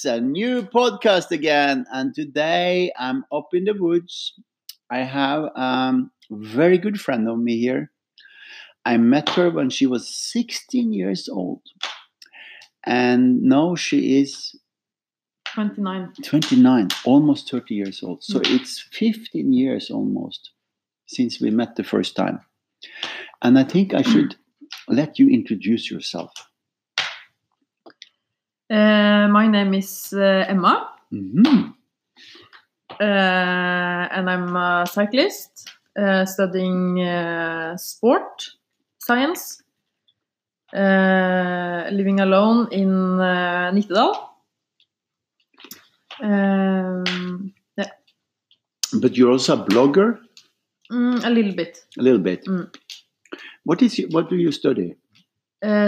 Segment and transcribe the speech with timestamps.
[0.00, 1.84] it's a new podcast again.
[1.92, 4.32] And today I'm up in the woods.
[4.90, 7.90] I have um, a very good friend of me here.
[8.86, 11.60] I met her when she was 16 years old.
[12.86, 14.58] And now she is
[15.52, 16.14] 29.
[16.24, 18.24] 29, almost 30 years old.
[18.24, 20.52] So it's 15 years almost
[21.08, 22.40] since we met the first time.
[23.42, 24.34] And I think I should
[24.88, 26.32] let you introduce yourself.
[28.70, 31.74] Uh, my name is uh, Emma, Mhm.
[33.00, 35.68] uh, and I'm a cyclist
[36.24, 36.98] studying
[37.76, 38.46] sport
[38.98, 39.62] science,
[40.72, 44.14] living alone in uh, Nittedal.
[46.22, 47.52] Um,
[48.92, 50.18] But you're also a blogger,
[50.90, 51.86] mm, a little bit.
[51.98, 52.44] a little bit.
[52.46, 52.68] Mm.
[53.64, 54.96] What is what do you study?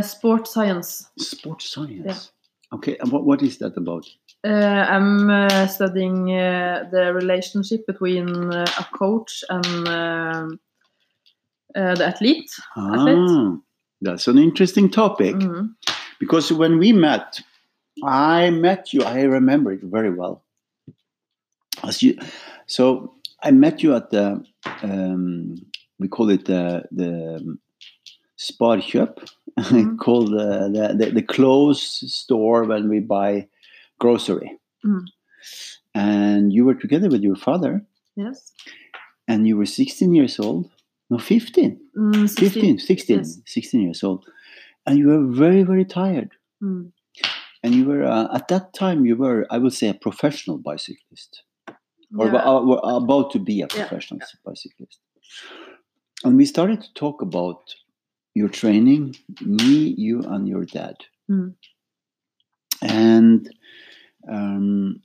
[0.03, 1.11] Sport science.
[1.19, 2.32] Sport science.
[2.73, 4.07] Okay, and what, what is that about?
[4.45, 10.61] Uh, I'm uh, studying uh, the relationship between uh, a coach and um
[11.77, 12.51] uh, the athlete.
[12.77, 13.19] Athlete.
[13.31, 13.57] Ah,
[14.01, 15.75] that's an interesting topic Mhm.
[16.21, 17.41] because when we met,
[18.05, 19.03] I met you.
[19.05, 20.43] I remember it very well.
[21.83, 22.19] As you,
[22.67, 24.45] so I met you at the
[24.83, 25.55] um,
[25.99, 27.57] we call it the the
[28.39, 29.19] Sparkjøp,
[29.59, 29.99] Mhm.
[30.05, 31.83] called the, the, the the clothes
[32.15, 33.47] store when we buy
[33.99, 34.51] grocery.
[34.85, 35.05] Mhm.
[35.95, 37.85] And you were together with your father,
[38.17, 38.53] Yes.
[39.29, 40.71] and you were 16 years old.
[41.11, 41.79] No, 15.
[41.97, 43.41] Mm, 15, 16, Yes.
[43.47, 44.25] 16 years old.
[44.87, 46.31] And you were very, very tired.
[46.63, 46.93] Mm.
[47.63, 51.43] And you were, uh, at that time, you were, I would say, a professional bicyclist.
[52.19, 52.41] Or Yeah.
[52.41, 54.99] about, were about to be a Yeah, professional bicyclist.
[56.25, 57.75] And we started to talk about
[58.35, 60.97] your training, me, you, and your dad.
[61.31, 61.55] Mm.
[62.83, 63.51] And
[64.29, 65.03] um,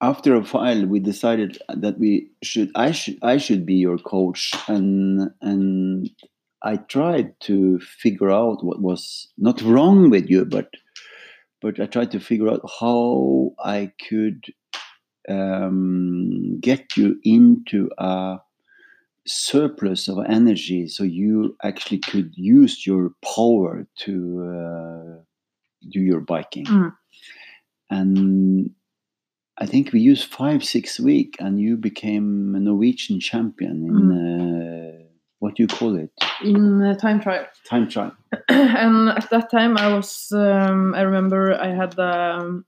[0.00, 4.52] after a while, we decided that we should, I should, I should be your coach,
[4.68, 6.10] and and
[6.62, 10.68] I tried to figure out what was not wrong with you, but
[11.60, 14.44] but I tried to figure out how I could
[15.28, 18.38] um, get you into a
[19.26, 25.22] surplus of energy, so you actually could use your power to uh,
[25.90, 26.66] do your biking.
[26.66, 26.92] Mm.
[27.90, 28.70] And
[29.58, 35.04] I think we used five six week, and you became a Norwegian champion in uh,
[35.38, 36.10] what do you call it?
[36.42, 37.46] In uh, time trial.
[37.68, 38.12] Time trial.
[38.48, 42.64] and at that time, I was, um, I remember I had um,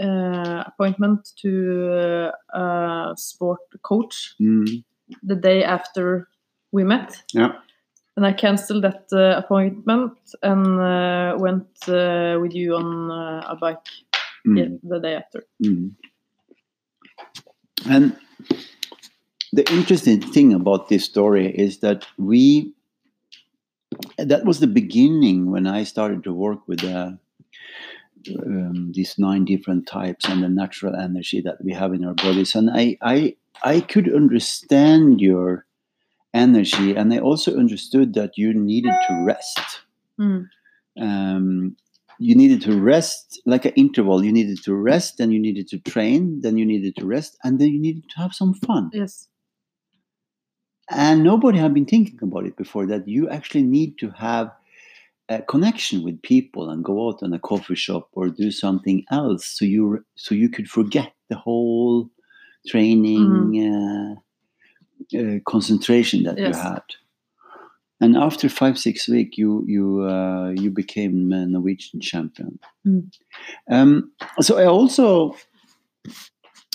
[0.00, 4.84] uh, appointment to uh, a sport coach Mm,
[5.22, 6.28] the day after
[6.72, 7.22] we met.
[7.32, 7.52] yeah.
[8.16, 13.56] And I cancelled that uh, appointment and uh, went uh, with you on uh, a
[13.56, 13.88] bike
[14.46, 14.58] Mm.
[14.58, 15.44] yeah, the day after.
[15.64, 15.92] Mm.
[17.88, 18.16] And
[19.52, 22.74] the interesting thing about this story is that we,
[24.18, 27.12] that was the beginning when I started to work with uh,
[28.44, 32.54] um, these nine different types and the natural energy that we have in our bodies.
[32.54, 35.66] And I, I, I could understand your
[36.34, 39.58] energy, and I also understood that you needed to rest
[40.20, 40.46] Mm.
[41.00, 41.76] um,
[42.20, 45.78] you needed to rest like an interval you needed to rest then you needed to
[45.80, 49.26] train then you needed to rest and then you needed to have some fun Yes.
[50.90, 54.52] and nobody had been thinking about it before that you actually need to have
[55.28, 59.44] a connection with people and go out in a coffee shop or do something else
[59.46, 62.08] so you so you could forget the whole
[62.66, 66.82] training uh, uh, concentration that you had.
[68.00, 72.58] And after five six weeks you you uh, you became a norwegian champion.
[72.86, 73.10] Mm.
[73.70, 75.34] um, so i also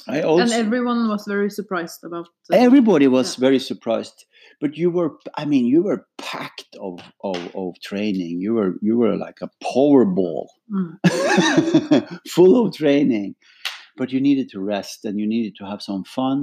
[0.08, 3.42] i also and everyone was very surprised about uh, everybody was Yeah.
[3.48, 4.26] very surprised
[4.62, 5.12] but you were
[5.42, 8.40] i mean you were packed of, of of training.
[8.42, 11.00] You were you were like a power ball Mm.
[12.36, 13.36] full of training
[14.00, 16.40] but you needed to rest and you needed to have some fun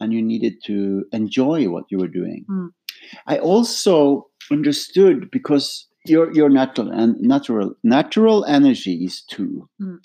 [0.00, 2.70] and you needed to enjoy what you were doing Mm.
[3.34, 3.96] i also
[4.56, 5.66] understood because
[6.12, 7.68] your your natural and natural
[7.98, 9.98] natural energy is two Mm.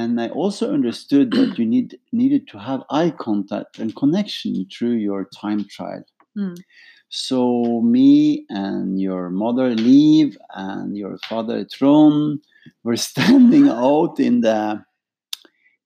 [0.00, 1.88] and i also understood that you need
[2.22, 6.04] needed to have eye contact and connection through your time trial
[6.42, 6.56] Mm.
[7.26, 7.38] so
[7.96, 10.28] me and your mother Liv
[10.68, 12.40] and your father Trond
[12.84, 14.60] were standing out in the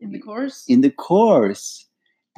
[0.01, 0.65] in the course.
[0.69, 1.87] in the course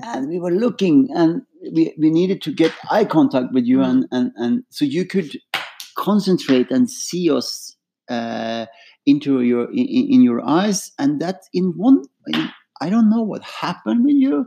[0.03, 1.43] and we were looking and
[1.73, 3.89] we, we needed to get eye contact with you Mm.
[3.91, 5.31] and, and, and so you could
[5.97, 7.77] concentrate and see us
[8.09, 8.67] uh,
[9.07, 12.03] into your in, in your eyes, and that in one
[12.81, 14.47] I don't know what happened with you,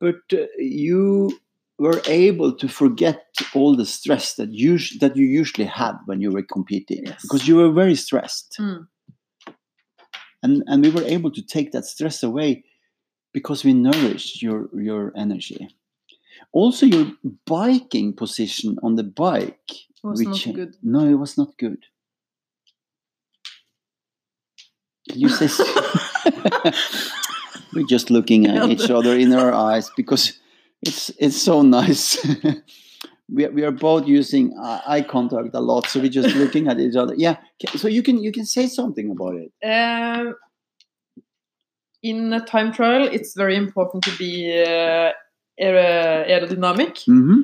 [0.00, 1.38] but uh, you
[1.78, 3.24] were able to forget
[3.54, 7.22] all the stress that you that you usually had when you were competing Yes.
[7.22, 8.86] because you were very stressed Mm.
[10.42, 12.64] And and we were able to take that stress away
[13.32, 15.68] because we nourished your your energy.
[16.52, 17.12] Also your
[17.46, 19.70] biking position on the bike
[20.02, 20.76] was we not good.
[20.82, 21.84] no it was not good.
[25.14, 25.48] You say
[27.74, 30.38] we're just looking at each other in our eyes because
[30.82, 32.18] it's it's so nice
[33.34, 36.68] we, are- we are both using uh, eye contact a lot so we're just looking
[36.68, 37.14] at each other.
[37.16, 37.36] Yeah
[37.76, 39.50] so you can you can say something about it.
[39.64, 40.34] Um,
[42.02, 45.10] in a time trial, it's very important to be uh,
[45.58, 47.42] aer- aerodynamic, hmm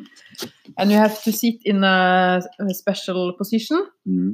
[0.77, 3.87] and you have to sit in a, a special position.
[4.05, 4.33] hmm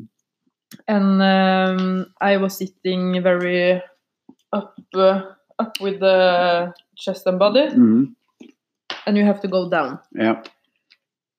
[0.89, 3.81] And um, I was sitting very
[4.53, 5.21] up, uh,
[5.59, 8.05] up with the chest and body, hmm
[9.07, 9.99] and you have to go down.
[10.15, 10.43] Yeah,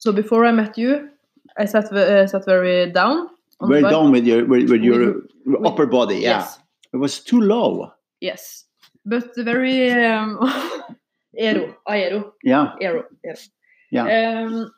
[0.06, 1.10] So before I met you,
[1.57, 3.28] I sat uh, sat very down.
[3.60, 6.18] very down with your with, with your With- upper body.
[6.18, 6.60] Yeah, Yes,
[6.94, 7.92] it was too low.
[8.22, 8.66] yes,
[9.04, 10.38] but very um,
[11.38, 12.34] aero, aero.
[12.44, 13.04] Yeah, Aero.
[13.24, 13.40] Aero.
[13.92, 14.06] Yeah.
[14.06, 14.72] Um,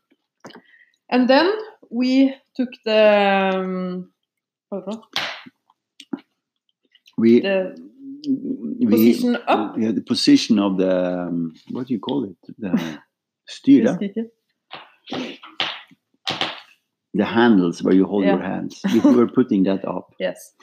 [1.10, 1.52] and then
[1.90, 4.12] we took the, um,
[7.18, 7.76] we the
[8.80, 9.76] we position up.
[9.78, 12.38] Yeah, the position of the um, what do you call it?
[12.58, 12.72] The
[13.50, 14.30] styre,
[17.14, 20.14] the handles where you hold your hands if you were putting that up.
[20.20, 20.54] Yes.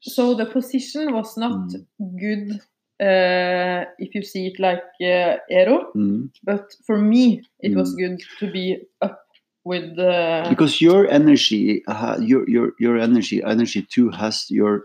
[0.00, 1.86] So the position was not Mm.
[2.20, 2.60] good
[3.00, 6.30] uh, if you see it like uh, aero, Mhm.
[6.42, 7.98] but for me it was Mm.
[7.98, 9.20] good to be up
[9.64, 10.46] with the.
[10.48, 14.82] Because your energy, uh, your your your energy, energy too has your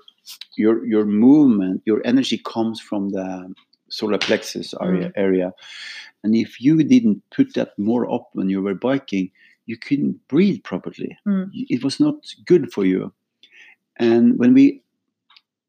[0.58, 1.82] your your movement.
[1.86, 3.54] Your energy comes from the
[3.94, 5.52] solar plexus area, area,
[6.24, 9.30] and if you didn't put that more up when you were biking,
[9.66, 11.18] you couldn't breathe properly.
[11.28, 11.50] Mm.
[11.54, 13.12] It was not good for you.
[13.98, 14.82] And when we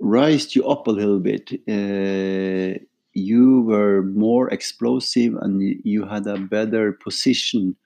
[0.00, 2.79] raised you up a little bit, uh,
[3.12, 7.76] you were more explosive and you had a better position,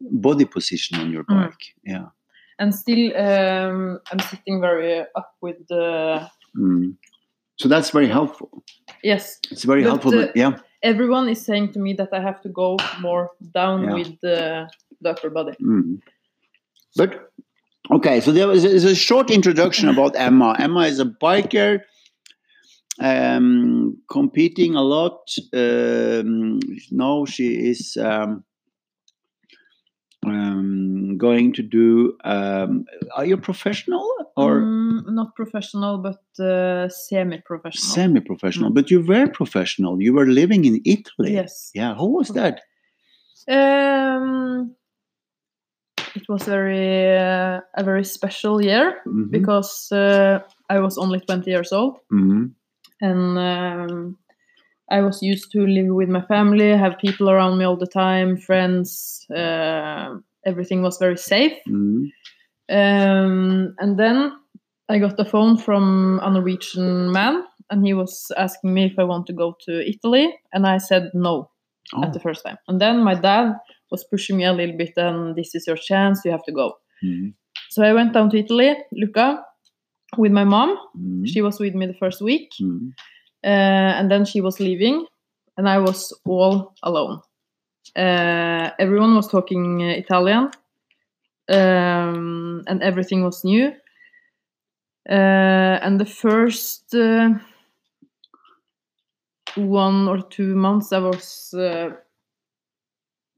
[0.00, 1.34] body position on your Mm.
[1.44, 1.64] bike.
[1.84, 2.08] Yeah.
[2.62, 6.28] and still, um, I'm sitting very up with the.
[6.54, 6.94] Mm.
[7.56, 8.50] So that's very helpful.
[9.02, 10.14] Yes, It's very But, helpful.
[10.18, 10.58] uh, but- yeah.
[10.82, 13.94] everyone is saying to me that I have to go more down Yeah.
[13.94, 14.68] with the,
[15.00, 15.52] the upper body.
[15.62, 16.00] Mm.
[16.96, 17.30] But
[17.90, 20.56] okay, so there was is a short introduction about Emma.
[20.58, 21.80] Emma is a biker,
[23.00, 25.20] um, competing a lot.
[25.52, 26.60] Um,
[26.90, 28.44] now she is um,
[30.26, 32.16] um, going to do.
[32.24, 32.84] Um,
[33.16, 34.06] are you professional
[34.36, 37.94] or Mm, not professional, but uh, semi-professional.
[37.94, 38.70] semi-professional?
[38.70, 40.00] But you were professional.
[40.00, 41.32] You were living in Italy.
[41.34, 41.70] yes.
[41.74, 41.94] Yeah.
[41.94, 42.60] How was that?
[43.48, 44.74] Um,
[46.14, 49.30] it was very uh, a very special year Mhm.
[49.30, 52.52] because uh, I was only 20 years old Mhm.
[53.00, 54.16] and um,
[54.90, 58.36] I was used to live with my family, have people around me all the time,
[58.36, 59.24] friends.
[59.34, 61.56] Uh, everything was very safe.
[61.68, 62.10] Mhm.
[62.70, 64.32] Um, and then
[64.88, 69.04] I got a phone from a Norwegian man, and he was asking me if I
[69.04, 71.50] want to go to Italy, and I said no
[71.94, 72.04] Oh.
[72.04, 72.58] at the first time.
[72.68, 73.54] And then my dad
[73.90, 76.74] was pushing me a little bit, and this is your chance, you have to go.
[77.04, 77.34] Mhm.
[77.70, 79.44] So I went down to Italy, Lucca,
[80.16, 80.76] with my mom.
[80.96, 81.26] Mhm.
[81.26, 82.92] She was with me the first week, Mhm.
[83.44, 83.46] Uh,
[83.98, 85.06] and then she was leaving,
[85.56, 87.20] and I was all alone.
[87.96, 90.50] Uh, everyone was talking uh, Italian,
[91.50, 93.72] um, and everything was new.
[95.08, 97.30] Uh, and the first uh,
[99.56, 101.90] one or two months, I was uh,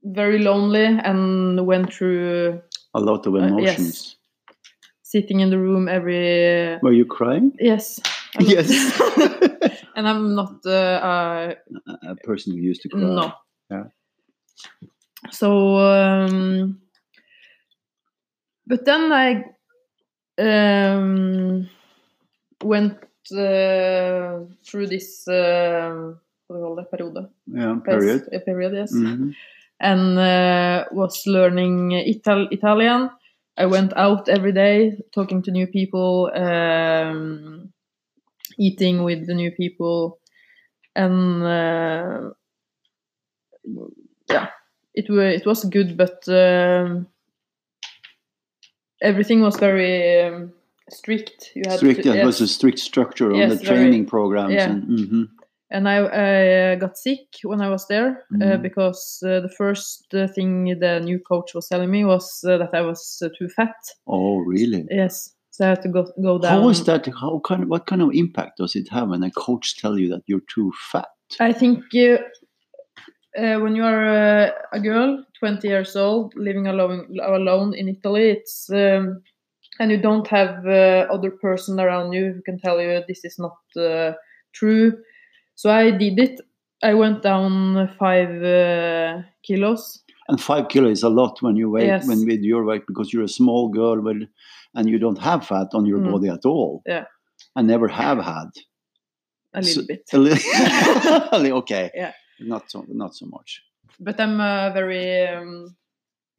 [0.05, 2.61] very lonely and went through
[2.95, 3.79] A lot of Uh, yes.
[3.79, 4.17] emotions.
[5.03, 6.79] sitting in the room every.
[6.83, 7.53] Were you crying?
[7.61, 8.01] yes.
[8.41, 8.69] Yes.
[9.97, 11.55] and I'm not uh, uh,
[12.03, 13.01] a person who used to cry.
[13.01, 13.33] No.
[13.71, 13.85] Yeah.
[15.31, 16.81] So, um,
[18.67, 19.45] but then I
[20.39, 21.69] um,
[22.63, 22.99] went
[23.33, 27.29] uh, through this what do you call it, period?
[27.47, 28.29] Yeah, period.
[28.33, 28.93] A period, yes.
[28.93, 29.35] Mhm.
[29.81, 33.11] And uh, was learning Ital- Italian.
[33.57, 37.72] I went out every day, talking to new people, um,
[38.59, 40.19] eating with the new people,
[40.95, 42.31] and uh,
[44.29, 44.49] yeah,
[44.95, 47.07] it it was good, but um,
[49.01, 50.53] everything was very um,
[50.91, 51.53] strict.
[51.55, 52.03] You had strict.
[52.05, 53.79] to, yeah, It was a strict structure on Yes, the very.
[53.79, 54.55] training programs.
[54.55, 54.71] Yeah.
[54.71, 55.29] And, mhm.
[55.71, 58.63] and I, I uh, got sick when I was there uh, Mhm.
[58.63, 62.75] because uh, the first uh, thing the new coach was telling me was uh, that
[62.75, 63.75] I was uh, too fat.
[64.07, 64.87] Oh, really?
[64.91, 66.51] Yes, so I had to go go down.
[66.51, 67.07] How was that?
[67.21, 67.69] How kind?
[67.69, 70.73] What kind of impact does it have when a coach tell you that you're too
[70.91, 71.09] fat?
[71.41, 72.17] I think uh,
[73.39, 78.31] uh, when you are uh, a girl, 20 years old, living alone alone in Italy,
[78.31, 79.23] it's um,
[79.79, 83.39] and you don't have uh, other person around you who can tell you this is
[83.39, 84.13] not uh,
[84.55, 84.93] true.
[85.55, 86.41] So I did it.
[86.83, 90.03] I went down five uh, kilos.
[90.29, 92.09] And five kilos is a lot when you weigh Yes.
[92.09, 94.29] when with your weight because you're a small girl, with,
[94.75, 96.11] and you don't have fat on your Mm.
[96.13, 96.83] body at all.
[96.87, 97.05] Yeah.
[97.59, 98.51] I never have had.
[99.55, 101.91] A little So- bit, A little, okay.
[101.95, 102.13] Yeah.
[102.41, 103.51] Not so not so much.
[104.01, 105.77] but I'm uh, very um,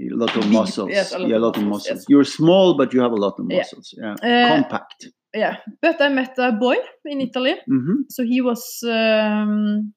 [0.01, 0.89] A lot of muscles.
[0.89, 2.05] yes, a lot yeah, a lot of muscles, yes.
[2.09, 3.87] You're small, but you have a lot of muscles.
[4.01, 4.15] Yeah.
[4.29, 4.99] Uh, Compact.
[5.35, 5.55] yeah.
[5.81, 7.55] But I met a boy in Italy.
[7.67, 9.93] hmm so he was um,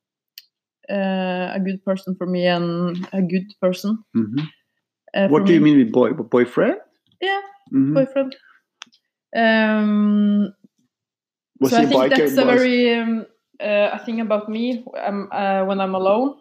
[0.91, 3.91] uh, a good person for me and a good person.
[4.15, 4.39] hmm
[5.17, 6.77] Uh, What do you mean with boy boyfriend?
[7.23, 7.41] Yeah,
[7.73, 7.95] Mhm.
[7.95, 8.37] boyfriend.
[9.35, 10.55] Um,
[11.61, 12.17] Was so I think biker?
[12.17, 13.27] that's a Was- very um,
[13.61, 14.85] uh, a thing about me.
[14.99, 16.37] I'm, uh, when I'm alone,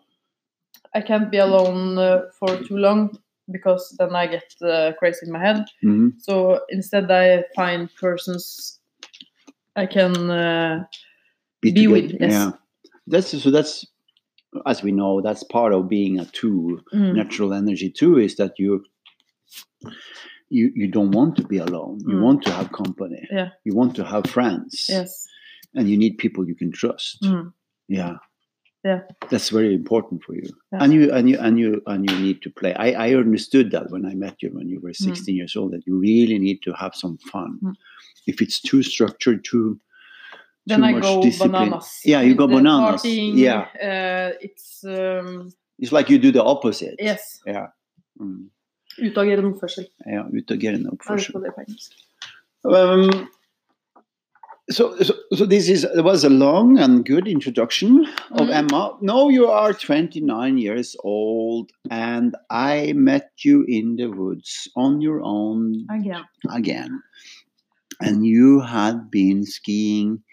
[0.93, 3.17] I can't be alone uh, for too long
[3.51, 5.65] because then I get uh, crazy in my head.
[5.83, 6.13] Mhm.
[6.21, 8.79] So instead, I find persons
[9.75, 10.29] I can.
[10.29, 10.85] Uh,
[11.61, 11.91] Be together.
[11.93, 12.31] with, yes.
[12.31, 12.51] Yeah.
[13.07, 13.51] That's so.
[13.51, 13.85] That's
[14.65, 15.21] as we know.
[15.21, 16.81] That's part of being a two.
[16.93, 18.83] mm, Natural energy too is that you.
[20.49, 21.99] You, you don't want to be alone.
[22.07, 22.21] You Mm.
[22.21, 23.27] want to have company.
[23.31, 23.49] Yeah.
[23.63, 24.85] You want to have friends.
[24.89, 25.27] yes.
[25.73, 27.21] And you need people you can trust.
[27.23, 27.51] Mm.
[27.89, 28.15] Yeah.
[28.83, 29.01] Yeah.
[29.31, 30.47] That's very important for you.
[30.71, 30.83] Yeah.
[30.83, 32.73] And you and you and you and you need to play.
[32.75, 35.05] I, I understood that when I met you when you were Mm.
[35.09, 37.59] 16 years old, that you really need to have some fun.
[37.63, 37.73] Mm.
[38.27, 39.79] If it's too structured, too
[40.67, 41.51] then too I much go discipline.
[41.51, 41.99] bananas.
[42.05, 43.01] Yeah, you go the bananas.
[43.03, 43.61] Partying, Yeah.
[43.89, 46.95] uh, it's um, It's like you do the opposite.
[46.99, 47.39] yes.
[48.21, 48.49] Mm.
[49.01, 49.85] Utagerende oppførsel.
[50.07, 51.33] Ja, utagerende Er oppførsel.
[51.33, 51.91] på det på engelsk?
[52.65, 53.27] Um,
[54.71, 58.53] so, so, so this is it was a long and good introduction of Mhm.
[58.59, 58.81] Emma.
[59.01, 65.19] Now you are 29 years old, and I met you in the woods on your
[65.23, 66.23] own Again.
[66.49, 66.91] again,
[67.99, 70.23] and you had been skiing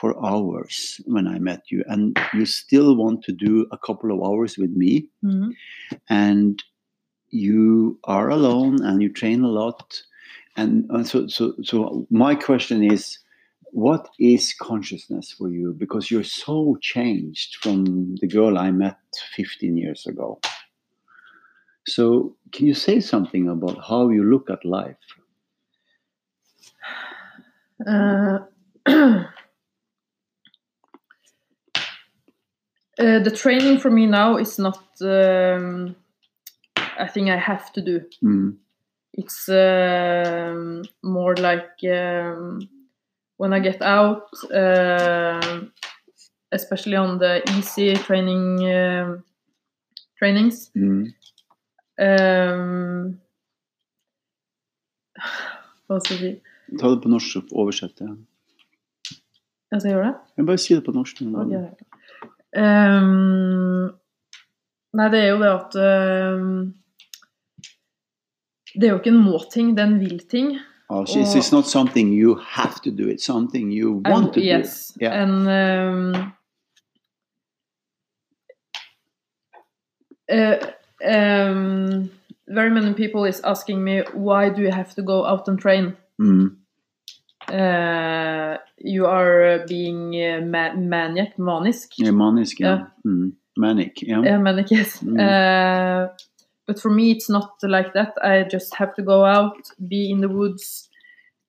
[0.00, 4.18] for hours when I met you, and you still want to do a couple of
[4.26, 5.52] hours with me, Mhm.
[6.08, 6.62] and
[7.32, 10.02] you are alone and you train a lot.
[10.56, 13.18] And, and so so so my question is
[13.72, 15.74] what is consciousness for you?
[15.76, 18.98] Because you're so changed from the girl i met
[19.34, 20.38] 15 years ago.
[21.86, 24.96] So can you say something about how you look at life?
[27.84, 28.40] Uh,
[28.86, 29.24] uh,
[32.96, 35.96] the training for me now is not um,
[37.02, 38.00] a thing I have to do.
[38.22, 38.56] Mm,
[39.14, 42.60] It's uh, more like um,
[43.36, 45.60] when I get out, uh,
[46.50, 49.16] especially on the easy training uh,
[50.18, 50.70] trainings.
[50.76, 51.12] mm.
[52.00, 53.18] Um,
[55.86, 56.30] hva skal jeg si?
[56.80, 58.08] ta det på norsk og oversett det
[59.72, 60.14] Jeg skal gjøre det?
[60.38, 61.20] jeg bare si det på norsk
[64.92, 66.56] nei, det er jo det at ehm,
[68.74, 70.58] Det er jo ikke en må-ting, det er en vil-ting.
[70.88, 74.40] oh, so it's, it's not something you have to do it's something you want to
[74.40, 74.92] yes.
[75.00, 76.32] do yeah And um,
[80.30, 80.56] uh,
[81.04, 82.10] um,
[82.48, 85.96] very many people is asking me why do you have to go out and train?
[86.20, 86.56] mm.
[87.48, 91.88] Uh, you are being uh, ma- maniac, manisk.
[91.98, 92.86] yeah manisk yeah, Yeah.
[93.12, 93.32] Mm.
[93.56, 95.02] manic yeah Yeah, manic, yes.
[95.02, 95.18] Mm.
[95.18, 96.08] Uh,
[96.66, 98.14] but for me, it's not like that.
[98.22, 99.56] I just have to go out,
[99.88, 100.88] be in the woods,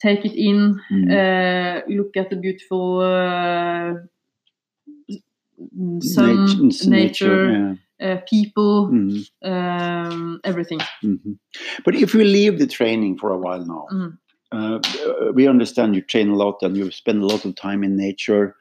[0.02, 1.12] take it in, Mm.
[1.12, 3.94] uh, look at the beautiful uh,
[6.02, 8.12] sun, Nat- it's nature, yeah.
[8.14, 10.80] uh, people, Mhm, um, everything.
[11.04, 11.38] mhm.
[11.86, 14.18] But if we leave the training for a while now, Mhm.
[14.52, 14.80] uh,
[15.34, 18.56] we understand you train a lot and you spend a lot of time in nature.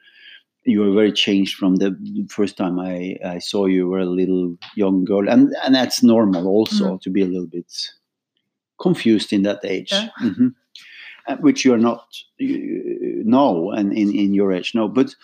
[0.64, 1.96] You were very changed from the
[2.28, 3.88] first time I, I saw you.
[3.88, 7.72] Were a little young girl, and and that's normal also to be a little bit
[8.78, 10.08] confused in that age, Yeah.
[10.20, 10.54] Mhm.
[11.28, 12.06] Uh, which you are not
[12.40, 15.14] uh, now and in, in your age no But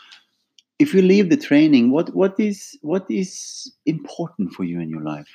[0.78, 5.02] if you leave the training, what what is what is important for you in your
[5.02, 5.28] life?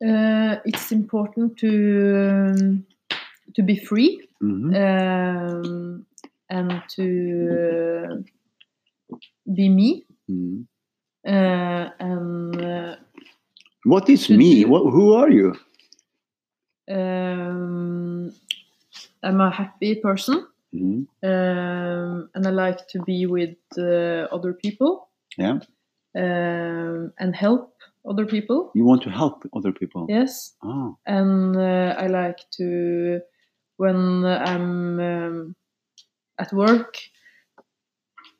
[0.00, 2.86] Uh, it's important to um,
[3.54, 4.20] to be free.
[4.40, 6.06] hmm um,
[6.50, 7.04] and to
[8.12, 9.16] uh,
[9.54, 10.04] be me.
[10.28, 10.62] hmm
[11.26, 12.96] Uh, and uh,
[13.84, 14.62] What is me?
[14.62, 15.52] do- What, who are you?
[16.90, 18.32] um,
[19.22, 25.08] I'm a happy person, hmm um, and I like to be with uh, other people.
[25.38, 25.58] Yeah.
[26.16, 27.74] Um, and help
[28.08, 28.70] other people.
[28.74, 30.06] You want to help other people.
[30.08, 30.54] Yes.
[30.62, 30.96] Oh.
[31.06, 33.20] and uh, I like to
[33.76, 35.56] when I'm um,
[36.38, 36.96] at work.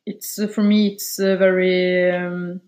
[0.06, 0.88] It's uh, for me.
[0.94, 2.10] It's a very.
[2.10, 2.60] Um,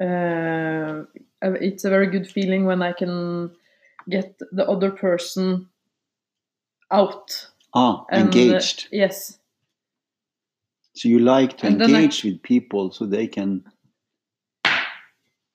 [0.00, 1.04] uh,
[1.42, 3.50] it's a very good feeling when I can
[4.08, 5.68] get the other person
[6.90, 7.48] out.
[7.74, 8.88] Ah, And, uh, engaged.
[8.90, 9.38] Yes,
[10.94, 13.62] So you like to and then I- engage with people so they can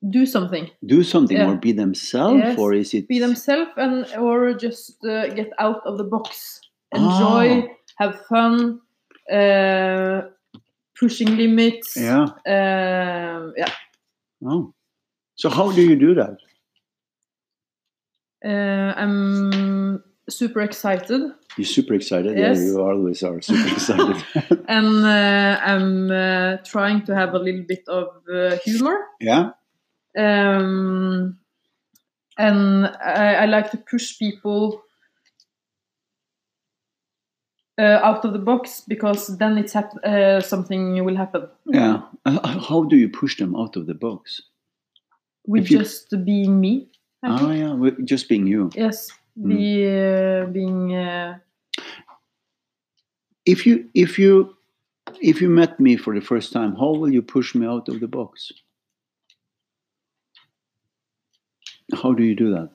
[0.09, 0.69] do something.
[0.85, 1.49] do something Yeah.
[1.51, 5.81] or be themselves, Yes, or is it Be themselves and or just uh, get out
[5.85, 6.61] of the box.
[6.91, 7.67] Enjoy, Ah.
[7.97, 8.81] Have fun,
[9.31, 10.21] uh,
[10.99, 11.95] pushing limits.
[11.97, 12.23] Yeah.
[12.23, 13.71] Um, yeah.
[14.45, 14.73] Oh.
[15.35, 16.37] So how do you do that?
[18.43, 21.21] Uh, I'm super excited
[21.57, 22.37] You're super excited.
[22.37, 22.57] Yes.
[22.59, 24.23] Yeah, you always are super excited.
[24.67, 28.97] and uh, I'm uh, trying to have a little bit of uh, humor.
[29.19, 29.51] yeah.
[30.17, 31.37] Um,
[32.37, 34.81] and I, I like to push people
[37.77, 41.47] uh, out of the box because then it's hap- uh, something will happen.
[41.65, 42.01] Yeah.
[42.25, 44.41] Uh, How do you push them out of the box?
[45.47, 46.87] With you- just being me.
[47.23, 48.69] I Ah, yeah, with just being you.
[48.75, 49.49] Yes, Mm.
[49.49, 50.95] be uh, being.
[50.95, 51.39] Uh,
[53.45, 54.55] If you if you
[55.21, 57.99] if you met me for the first time, how will you push me out of
[57.99, 58.51] the box?
[62.01, 62.69] How do you do that?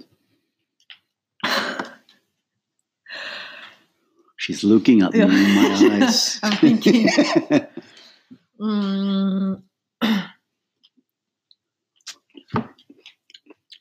[4.41, 6.41] She's looking at me in my eyes.
[6.43, 7.07] I'm thinking.
[8.61, 9.63] mm,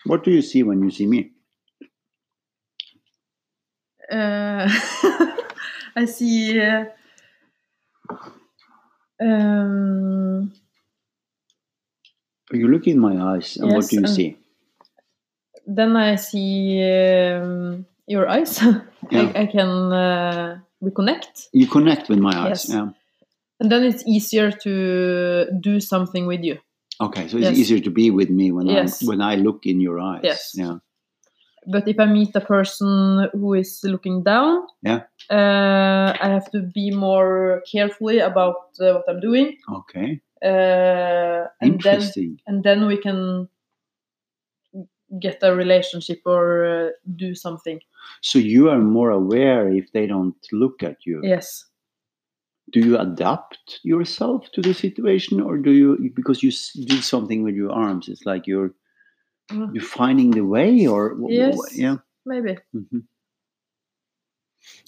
[0.06, 1.32] what do you see when you see me?
[4.12, 4.68] uh,
[5.96, 6.60] I see.
[6.60, 6.86] Uh,
[9.22, 10.52] um,
[12.52, 14.36] You look in my eyes, and what do you and- see?
[15.72, 18.60] then I see um, your eyes.
[19.12, 19.32] Yeah.
[19.34, 22.66] I, I can uh, we connect, You connect with my eyes.
[22.68, 22.76] Yes.
[22.76, 22.90] Yeah.
[23.62, 26.58] and then it's easier to do something with you.
[27.02, 27.58] Okay, so it's Yes.
[27.58, 29.02] easier to be with me when Yes.
[29.02, 30.22] I when I look in your eyes.
[30.24, 30.52] Yes.
[30.54, 30.78] Yeah.
[31.74, 35.02] But if I meet a person who is looking down, Yeah.
[35.32, 40.22] uh, I have to be more carefully about uh, what I'm doing, Okay.
[40.44, 42.32] uh, and then Interesting.
[42.48, 43.48] and then we can
[45.20, 47.80] get a relationship or uh, do something.
[48.22, 51.22] So you are more aware if they don't look at you.
[51.24, 51.66] Yes.
[52.72, 56.52] Do you adapt yourself to the situation, or do you because you
[56.86, 58.08] do something with your arms?
[58.08, 58.74] It's like you're
[59.52, 59.74] Mm.
[59.74, 61.58] you're finding the way, or Yes.
[61.76, 61.98] yeah.
[62.26, 62.58] Maybe.
[62.76, 63.04] Mhm.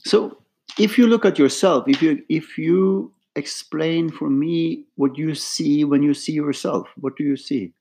[0.04, 0.38] So
[0.78, 5.84] if you look at yourself, if you if you explain for me what you see
[5.84, 7.74] when you see yourself, what do you see?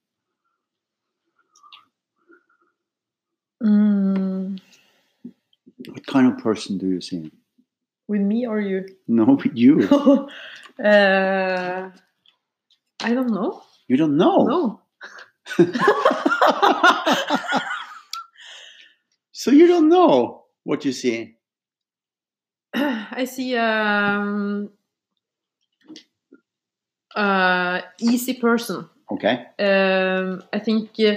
[3.63, 4.59] Mm,
[5.89, 7.31] What kind of person do you see?
[8.09, 8.87] with me or you?
[9.09, 9.89] No, with you.
[10.85, 11.91] uh,
[13.03, 13.63] I don't know.
[13.89, 14.45] You don't know.
[14.45, 14.81] No.
[19.33, 21.37] so you don't know what you see.
[22.75, 24.71] I see um
[27.15, 28.89] uh easy person.
[29.11, 29.47] Okay.
[29.59, 31.17] Um I think uh,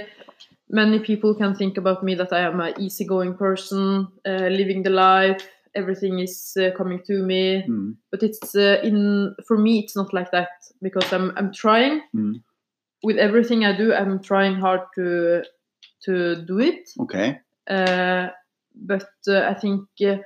[0.68, 4.90] many people can think about me that I am an easygoing person, uh, living the
[4.90, 7.96] life, everything is uh, coming to me, Mm.
[8.10, 10.48] but it's uh, in for me it's not like that
[10.82, 12.42] because I'm I'm trying Mm.
[13.02, 15.42] with everything I do, I'm trying hard to
[16.04, 16.90] to do it.
[17.00, 17.40] Okay.
[17.68, 18.28] Uh,
[18.74, 20.18] but uh, I think uh,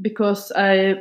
[0.00, 0.94] because I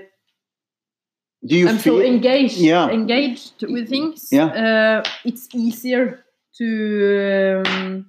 [1.43, 1.97] Do you I'm feel?
[1.97, 2.89] so engaged Yeah.
[2.89, 4.29] engaged with things.
[4.31, 4.45] Yeah.
[4.53, 6.23] Uh, it's easier
[6.57, 8.05] to um,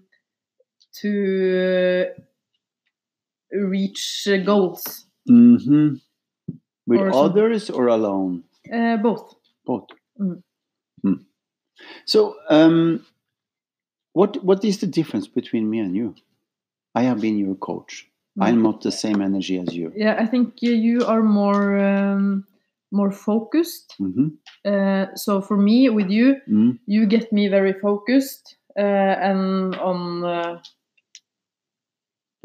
[1.03, 2.13] to
[3.55, 5.07] uh, reach uh, goals.
[5.29, 6.01] Mhm.
[6.87, 8.45] With Or others or alone?
[8.73, 9.35] Uh, both.
[9.65, 9.87] Both.
[10.21, 10.43] Mm.
[11.03, 11.15] Hmm.
[12.07, 13.05] So, um,
[14.13, 16.15] what what is the difference between me and you?
[16.95, 18.09] I have been your coach.
[18.41, 19.93] I'm not the same energy as you.
[19.95, 22.45] Yeah, I think you are more um,
[22.91, 23.95] more focused.
[23.99, 24.29] hmm
[24.65, 26.79] Uh, so for me, with you, Mm.
[26.87, 30.63] you get me very focused uh, and on uh,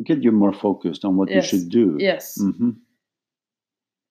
[0.03, 1.35] Get you more focused on what Yes.
[1.35, 1.95] you should do.
[1.99, 2.35] yes.
[2.41, 2.69] hmm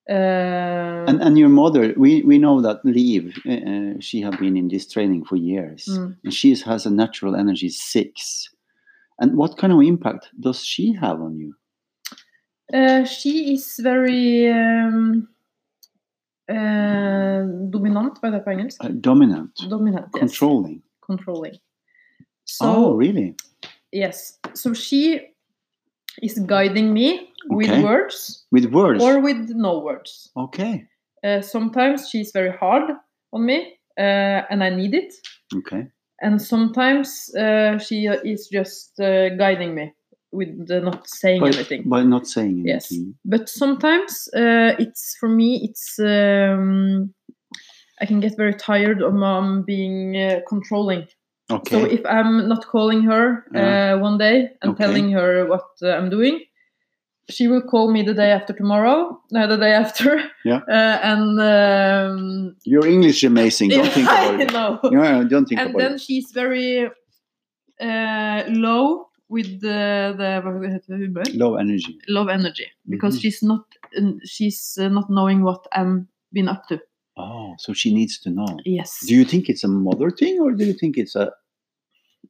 [0.08, 4.68] Uh, And and your mother, we we know that Liv, uh, she have been in
[4.68, 6.14] this training for years, Mm.
[6.24, 8.48] and she has a natural energy six.
[9.18, 11.54] And what kind of impact does she have on you?
[12.74, 15.28] uh, she is very um,
[16.48, 18.84] uh, dominant, er det på engelsk?
[18.84, 20.20] Uh, dominant, Dominant, yes.
[20.20, 20.82] controlling.
[21.06, 21.54] Controlling.
[22.44, 23.34] So, oh, really?
[23.92, 24.38] yes.
[24.54, 25.20] So she
[26.22, 27.82] is guiding me with Okay.
[27.82, 29.02] words With words?
[29.04, 30.30] or with no words.
[30.36, 30.86] okay,
[31.24, 32.90] Uh, sometimes she's very hard
[33.32, 33.58] on me,
[33.98, 35.12] uh, and I need it.
[35.56, 35.86] okay.
[36.22, 39.92] And sometimes uh, she is just uh, guiding me
[40.32, 41.82] with not saying By, anything.
[41.88, 42.66] by not saying anything.
[42.66, 42.92] Yes.
[43.24, 47.12] But sometimes uh, it's for me, it's um,
[48.00, 51.06] I can get very tired of mom being uh, controlling.
[51.50, 51.70] Okay.
[51.76, 53.94] So if I'm not calling her Yeah.
[53.94, 54.84] uh, one day and Okay.
[54.84, 56.40] telling her what uh, I'm doing,
[57.30, 60.60] she will call me the day after tomorrow, no, the day after, Yeah.
[60.68, 63.70] uh, and um, Your English is amazing.
[63.70, 64.52] Don't think about I it.
[64.52, 64.78] know.
[64.90, 66.90] Yeah, don't think and about then she's very
[67.80, 71.24] uh, low with the the vad heter det, humor?
[71.34, 71.98] Low energy.
[72.08, 73.20] low energy because Mhm.
[73.22, 73.64] she's not
[74.24, 76.78] she's uh, not knowing what I'm been up to.
[77.16, 78.46] Oh, so she needs to know.
[78.64, 79.00] Yes.
[79.06, 81.32] Do you think it's a mother thing, or do you think it's a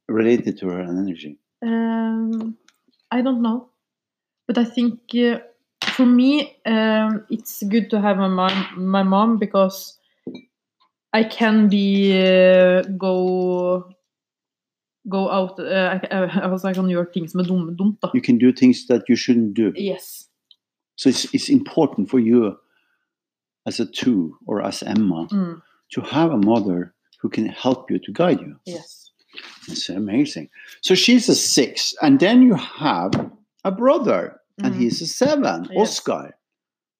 [0.07, 1.37] related to her energy?
[1.61, 2.55] Um,
[3.11, 3.69] I don't know,
[4.47, 5.39] but I think uh,
[5.83, 9.97] for me um, it's good to have my mom, my mom because
[11.13, 13.89] I can be uh, go
[15.09, 15.59] go out.
[15.59, 18.11] Uh, I, I was like on gjøre ting som dum, dumt, da.
[18.13, 19.73] You can do things that you shouldn't do.
[19.75, 20.27] Yes.
[20.95, 22.57] So it's, it's important for you
[23.67, 25.61] as a two or as Emma Mm,
[25.93, 28.55] to have a mother who can help you to guide you.
[28.65, 29.11] yes.
[29.67, 30.49] It's amazing.
[30.81, 33.11] So she's a six, and then you have
[33.63, 34.79] a brother, and Mm.
[34.79, 35.77] he's a seven, Yes.
[35.99, 36.33] Oscar,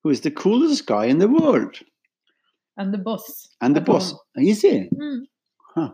[0.03, 1.75] who is the coolest guy in the world,
[2.75, 3.49] And the boss.
[3.61, 4.13] and the boss.
[4.35, 4.89] Is he?
[4.93, 5.27] Mm.
[5.73, 5.91] Huh.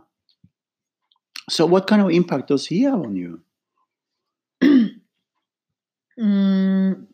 [1.50, 3.42] So what kind of impact does he have on you?
[6.20, 7.08] Mm,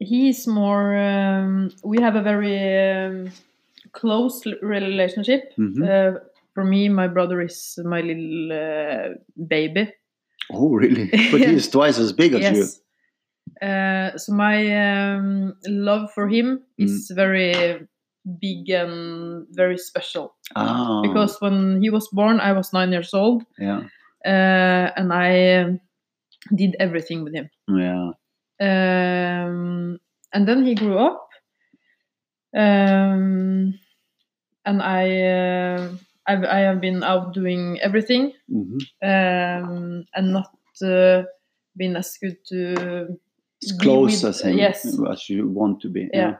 [0.00, 0.96] he's more.
[0.96, 2.56] Um, we have a very
[3.06, 3.30] um,
[3.92, 5.52] close relationship.
[5.58, 5.82] Mhm.
[5.84, 6.18] Uh,
[6.54, 9.14] for me, my brother is my little uh,
[9.46, 9.92] baby.
[10.50, 11.06] Oh, really?
[11.30, 12.58] But he's twice as big as you.
[12.64, 12.80] yes.
[13.62, 14.56] Uh, so my
[15.14, 16.84] um, love for him Mm.
[16.84, 17.86] is very
[18.40, 23.44] big and very special Ah, because when he was born, I was nine years old,
[23.58, 23.80] yeah,
[24.26, 25.80] uh, and I um,
[26.54, 27.48] did everything with him.
[27.68, 28.10] yeah.
[28.60, 29.98] Um,
[30.32, 31.28] and then he grew up,
[32.54, 33.74] um,
[34.66, 35.92] and I, uh,
[36.26, 40.50] I've, I have been out doing everything, hmm um, and not
[40.84, 41.22] uh,
[41.76, 43.18] been as good to
[43.62, 46.08] As close with- as him Yes, as you want to be.
[46.12, 46.36] yeah.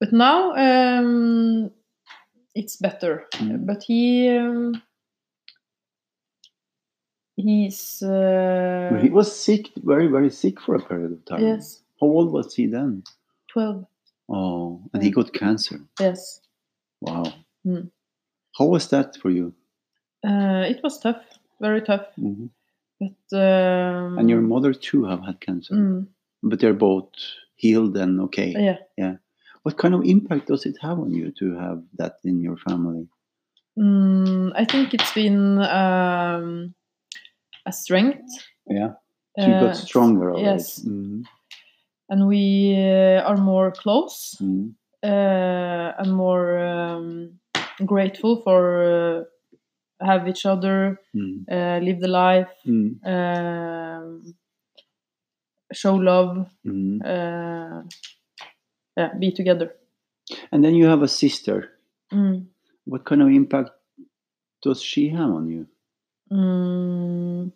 [0.00, 1.70] But now um,
[2.54, 3.24] it's better.
[3.34, 3.66] Mm.
[3.66, 4.28] But he.
[7.36, 11.40] He's uh, He was sick, very, very sick for a period of time.
[11.42, 13.02] yes, How old was he then?
[13.48, 13.86] twelve.
[14.28, 15.14] Oh, and he Mm.
[15.14, 15.80] got cancer.
[16.00, 16.40] Yes,
[17.00, 17.24] Wow.
[17.64, 17.90] Mm.
[18.58, 19.54] How was that for you?
[20.24, 21.22] uh, it was tough,
[21.60, 22.06] very tough.
[22.18, 22.48] Mhm.
[22.98, 26.06] But um, And your mother too have had cancer, mm,
[26.42, 27.12] but they're both
[27.56, 28.52] healed and okay.
[28.96, 29.16] yeah.
[29.62, 33.06] What kind of impact does it have on you to have that in your family?
[33.78, 36.74] Mm, I think it's been um,
[37.66, 38.24] a strength.
[38.68, 38.92] Yeah.
[39.38, 40.46] So you got stronger already.
[40.46, 40.80] yes.
[40.84, 41.24] Mhm.
[42.08, 44.74] and we uh, are more close Mhm.
[45.02, 47.40] uh, and more um,
[47.84, 49.24] grateful for uh,
[50.06, 51.44] have each other, Mhm.
[51.50, 52.52] uh, live the life,
[53.04, 54.34] um,
[55.72, 57.00] show love, Mhm.
[57.04, 57.82] uh,
[58.96, 59.74] yeah, be together.
[60.52, 61.72] And then you have a sister.
[62.12, 62.46] Mm.
[62.84, 63.70] What kind of impact
[64.62, 65.66] does she have on you?
[66.32, 67.52] Mm.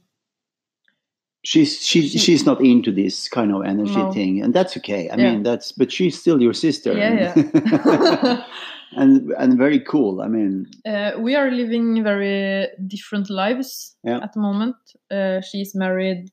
[1.43, 4.13] She's she's She- she's not into this kind of energy No.
[4.13, 5.09] thing, and that's okay.
[5.09, 5.33] I Yeah.
[5.33, 6.93] mean, that's but she's still your sister.
[6.93, 8.45] Yeah, and,
[8.93, 10.21] and and very cool.
[10.21, 14.21] I mean, Uh, we are living very different lives Yeah.
[14.23, 14.77] at the moment.
[15.11, 16.31] Uh, she's married,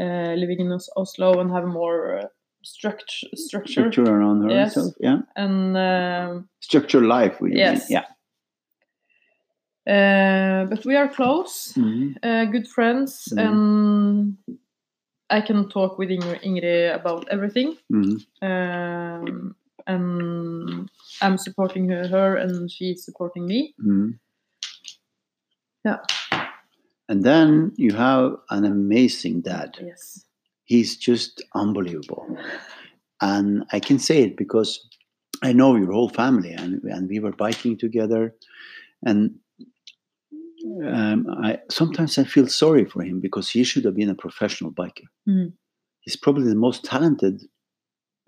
[0.00, 2.26] uh, living in Oslo, and have more uh,
[2.64, 4.74] structure, structure, structure around her Yes.
[4.74, 4.94] herself.
[4.98, 7.38] Yeah, and um, structure life.
[7.42, 7.90] We Yes.
[7.90, 8.04] Yeah.
[9.88, 12.16] Uh, but we are close, Mhm.
[12.22, 13.38] uh, good friends, Mhm.
[13.46, 14.36] and
[15.30, 17.76] I can talk with Ingrid, Ingrid about everything.
[17.92, 18.24] Mhm.
[18.42, 19.54] Um,
[19.86, 20.90] and
[21.22, 23.74] I'm supporting her, her, and she's supporting me.
[25.84, 25.98] Yeah.
[27.08, 29.76] And then you have an amazing dad.
[29.80, 30.24] Yes.
[30.64, 32.26] He's just unbelievable.
[33.20, 34.78] and I can say it because
[35.42, 38.34] I know your whole family, and and we were biking together,
[39.02, 39.40] and
[40.92, 44.72] um, I sometimes I feel sorry for him because he should have been a professional
[44.72, 45.06] biker.
[45.28, 45.52] Mm.
[46.00, 47.42] He's probably the most talented,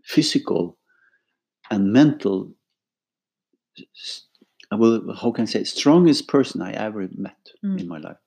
[0.04, 0.78] physical,
[1.70, 2.52] and mental.
[3.96, 4.26] s-
[4.72, 7.80] Well, how can I say strongest person I ever met Mm.
[7.80, 8.20] in my life,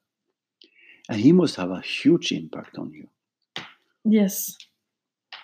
[1.08, 3.08] and he must have a huge impact on you.
[4.04, 4.56] Yes,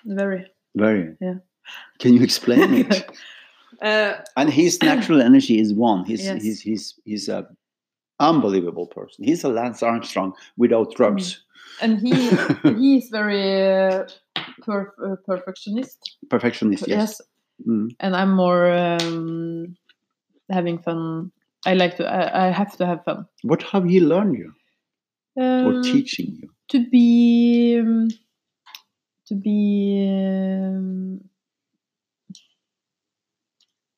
[0.05, 0.45] very.
[0.75, 1.17] Very.
[1.21, 1.39] Yeah.
[1.99, 2.93] Can you explain it?
[3.83, 6.05] uh, and his natural energy is one.
[6.05, 6.43] He's Yes.
[6.43, 7.47] he's he's he's a
[8.21, 9.25] unbelievable person.
[9.25, 11.43] He's a Lance Armstrong without drugs.
[11.83, 12.13] and he
[12.79, 13.43] he is very
[13.97, 14.05] uh,
[14.63, 16.17] per, uh, perfectionist.
[16.29, 16.99] Perfectionist, yes.
[16.99, 17.21] Yes,
[17.69, 17.89] Mm.
[18.01, 19.77] and I'm more um,
[20.49, 21.31] having fun.
[21.67, 22.07] I like to.
[22.07, 23.27] I, I have to have fun.
[23.43, 24.55] What have he learned you
[25.37, 26.49] or Um, teaching you?
[26.69, 28.09] to be um,
[29.27, 31.21] to be um,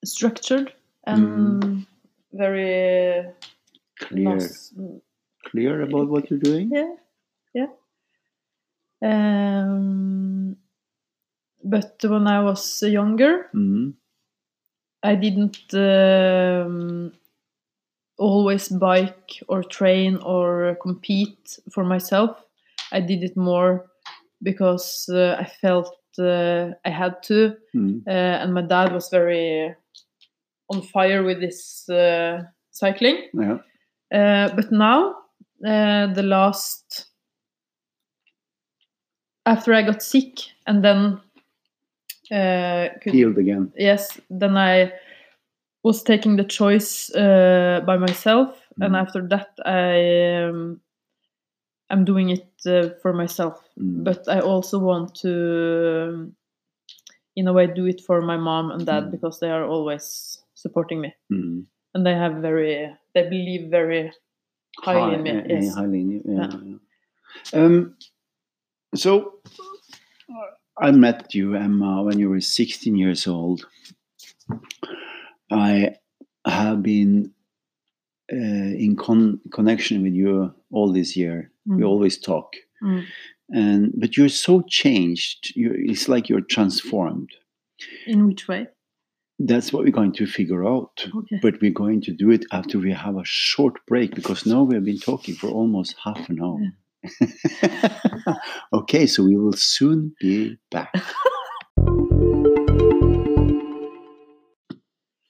[0.04, 0.72] structured
[1.06, 1.86] and
[2.32, 3.26] very
[4.08, 4.72] Clear, nos-
[5.50, 6.70] clear about what you're doing.
[6.72, 6.94] yeah
[7.54, 7.66] yeah
[9.02, 10.56] um,
[11.64, 13.94] but when i was younger Mhm.
[15.02, 17.12] i didn't um,
[18.18, 22.44] always bike or train or compete for myself
[22.92, 23.90] i did it more
[24.42, 28.02] because uh, i felt uh, i had to Mhm.
[28.06, 29.74] uh, and my dad was very
[30.70, 33.58] on fire with this uh, cycling Yeah.
[34.12, 35.14] Uh, but now
[35.66, 37.06] uh, the last
[39.46, 41.20] after i got sick and then
[42.30, 43.72] uh, could, Healed again.
[43.76, 44.92] yes then i
[45.82, 49.00] was taking the choice uh, by myself and Mhm.
[49.00, 50.80] after that i um,
[51.90, 54.04] i'm doing it uh, for myself Mm.
[54.04, 55.32] but i also want to
[56.08, 56.36] um,
[57.36, 59.10] in a way do it for my mom and dad Mm.
[59.10, 61.66] because they are always supporting me Mhm.
[61.94, 64.12] And they have very they believe very
[64.80, 66.50] highly in me High- yes highly in you, yeah,
[67.52, 67.64] yeah.
[67.64, 67.96] Um,
[68.94, 69.34] so
[70.78, 73.66] I met you, Emma, when you were 16 years old.
[75.50, 75.96] I
[76.46, 77.32] have been
[78.32, 81.50] uh, in con- connection with you all this year.
[81.66, 81.86] We Mm.
[81.88, 83.04] always talk, Mm.
[83.50, 85.52] and but you're so changed.
[85.56, 87.30] you it's like you're transformed.
[88.06, 88.68] in which way
[89.38, 91.06] That's what we're going to figure out.
[91.14, 94.62] okay But we're going to do it after we have a short break because now
[94.62, 96.60] we have been talking for almost half an hour.
[98.72, 100.94] okay, so we will soon be back.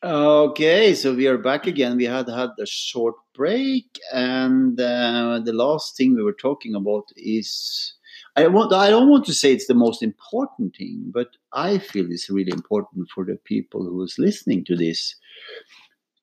[0.05, 1.97] Okay, so we are back again.
[1.97, 7.05] We had had a short break, and uh, the last thing we were talking about
[7.17, 7.95] is
[8.37, 12.07] I want I don't want to say it's the most important thing, but I feel
[12.11, 15.17] it's really important for the people who is listening to this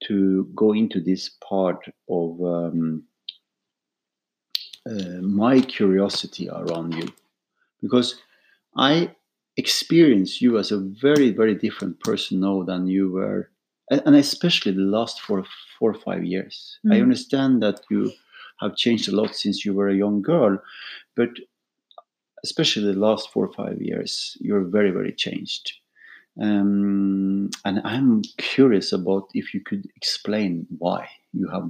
[0.07, 3.03] to go into this part of um,
[4.89, 7.07] uh, my curiosity around you,
[7.81, 8.15] because
[8.75, 9.11] I
[9.57, 13.49] experience you as a very very different person now than you were
[13.91, 15.43] and especially the last four
[15.77, 16.79] four or five years.
[16.85, 17.01] I Mm.
[17.03, 18.11] understand that you
[18.61, 20.59] have changed a lot since you were a young girl,
[21.15, 21.29] but
[22.43, 25.73] especially the last four or five years, you're very very changed.
[26.41, 31.69] Um, and I'm curious about if you could explain why you have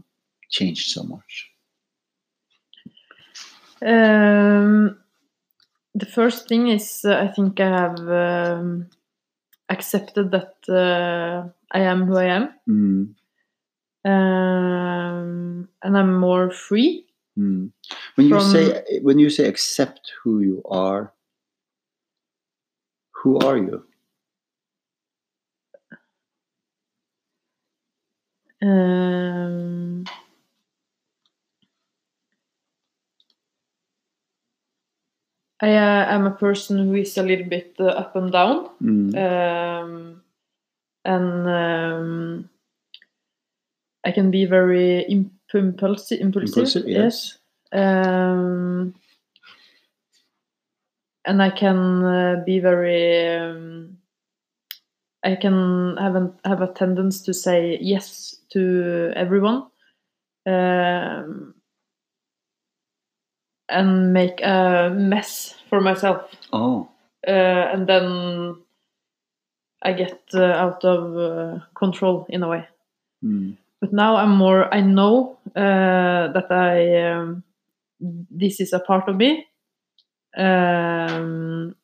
[0.49, 1.49] changed so much.
[3.82, 4.97] um,
[5.95, 8.88] the first thing is uh, i think i have um,
[9.69, 13.15] accepted that uh, i am who i am Mm,
[14.05, 17.05] um, and i'm more free
[17.39, 17.71] mm.
[18.15, 21.13] When you From- say when you say accept who you are,
[23.23, 23.86] who are you?
[28.62, 30.04] um,
[35.62, 39.23] I uh, am a person who is a little bit uh, up and down, Mm,
[39.23, 40.21] um,
[41.06, 42.49] and um,
[44.06, 46.19] I can be very imp- impulsive.
[46.21, 47.38] Impulsive, Impulsive, yes.
[47.71, 48.95] Um,
[51.25, 53.38] and I can uh, be very.
[53.38, 53.97] Um,
[55.23, 59.67] I can have a, have a tendency to say yes to everyone,
[60.45, 61.55] um,
[63.67, 66.89] and make a mess for myself oh,
[67.27, 68.55] uh, and then
[69.81, 72.67] I get uh, out of uh, control in a way.
[73.23, 74.73] mm, But now I'm more.
[74.73, 77.43] I know uh, that I um,
[77.99, 79.47] this is a part of me,
[80.37, 81.75] um,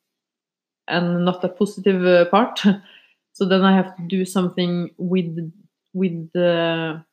[0.87, 2.61] and not a positive uh, part.
[3.33, 5.51] so then I have to do something with
[5.93, 7.03] with the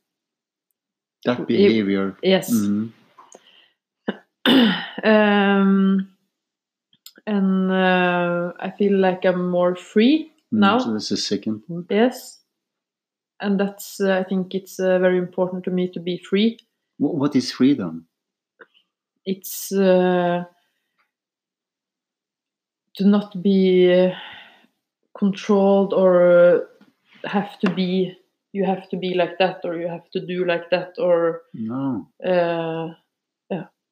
[1.24, 2.16] That behavior.
[2.22, 2.50] yes.
[2.52, 2.92] Mhm.
[5.04, 6.08] um,
[7.26, 10.78] and uh, I feel like I'm more free Mm, now.
[10.78, 11.86] So that's the second part.
[11.90, 12.41] Yes,
[13.42, 16.58] and that's uh, I think it's uh, very important to me to be free.
[16.98, 18.06] What is freedom?
[19.24, 20.44] It's uh,
[22.96, 24.14] to not be uh,
[25.18, 26.58] controlled or uh,
[27.24, 28.16] have to be.
[28.52, 32.08] You have to be like that, or you have to do like that, or No.
[32.22, 32.88] uh,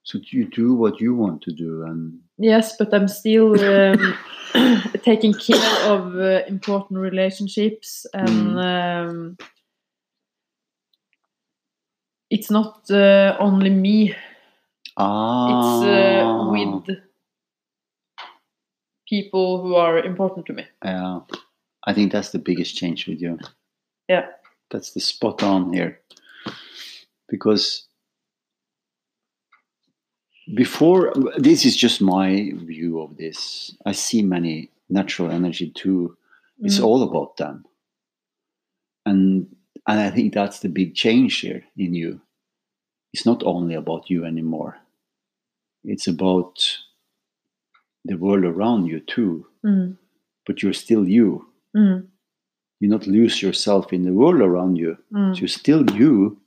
[0.03, 4.14] So you do what you want to do, and Yes, but I'm still um,
[5.03, 9.37] taking care of uh, important relationships, and um,
[12.31, 14.14] it's not uh, only me.
[14.96, 16.98] ah, It's uh, with
[19.07, 20.64] people who are important to me.
[20.83, 21.20] Yeah,
[21.87, 23.38] I think that's the biggest change with you.
[24.09, 24.29] Yeah.
[24.70, 26.00] That's the spot on here.
[27.29, 27.87] Because
[30.55, 33.75] before, this is just my view of this.
[33.87, 36.17] I see many natural energy too.
[36.61, 36.85] It's Mm.
[36.85, 37.65] all about them.
[39.07, 42.21] And and I think that's the big change here in you.
[43.13, 44.77] It's not only about you anymore.
[45.85, 46.79] It's about
[48.05, 49.47] the world around you too.
[49.65, 49.97] Mm.
[50.47, 52.09] But you're still you Mm.
[52.81, 54.97] you not lose yourself in the world around you.
[55.13, 55.35] Mm.
[55.35, 56.41] So you're still you,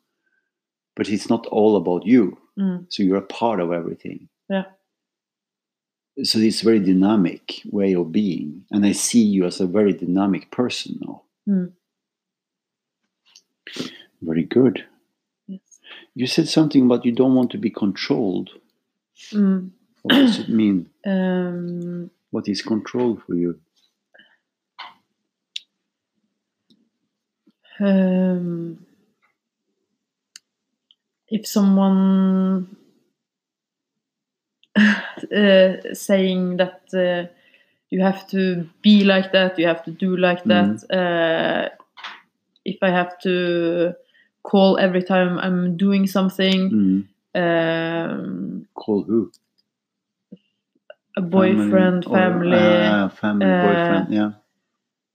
[0.96, 2.38] but it's not all about you.
[2.60, 2.86] Mm.
[2.89, 4.30] So you're a part of everything.
[4.50, 4.66] Yeah.
[6.24, 8.66] So it's a very dynamic way of being.
[8.72, 11.24] And I see you as a very dynamic person now.
[11.50, 11.72] Mm.
[14.22, 14.86] Very good.
[15.48, 15.62] Yes.
[16.13, 18.52] You said something about you don't want to be controlled.
[19.32, 19.72] Mm.
[20.04, 20.89] What does it mean?
[21.06, 23.60] Um, What is control for you?
[27.80, 28.86] um,
[31.34, 32.67] if someone
[34.76, 37.32] uh, saying that uh,
[37.89, 40.84] you have to be like that, you have to do like that.
[40.89, 41.69] Uh,
[42.65, 43.93] if I have to
[44.43, 47.08] call every time I'm doing something, Mm.
[47.36, 49.32] um, Call who?
[51.15, 54.13] a boyfriend, or- family, ah, family, uh, boyfriend.
[54.13, 54.32] Yeah.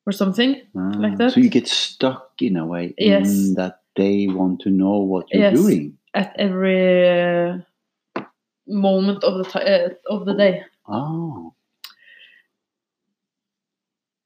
[0.07, 0.55] or something.
[0.75, 1.33] like Ah, that?
[1.33, 3.29] So you get stuck in a way Yes.
[3.29, 5.55] in that they want to know what you're Yes.
[5.61, 5.98] doing.
[6.19, 7.59] At every uh,
[8.67, 10.63] moment of the uh, of the day.
[10.87, 11.55] Oh.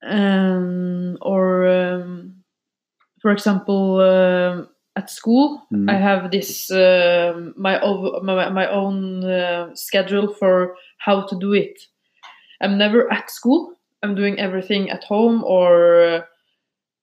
[0.02, 2.42] Um, or um,
[3.20, 5.90] for example, um, at school, Mm.
[5.90, 7.78] I have this um my,
[8.22, 11.78] my my own uh, schedule for how to do it.
[12.61, 13.74] I'm never at school.
[14.02, 16.20] I'm doing everything at home or uh,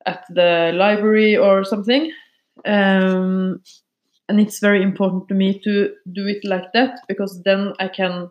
[0.05, 2.11] at the library or something.
[2.65, 3.61] Um,
[4.29, 8.29] and it's very important to me to do it like that because then I can